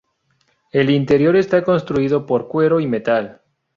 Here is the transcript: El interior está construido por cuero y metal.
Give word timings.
El 0.71 0.89
interior 0.89 1.35
está 1.35 1.63
construido 1.63 2.25
por 2.25 2.47
cuero 2.47 2.79
y 2.79 2.87
metal. 2.87 3.43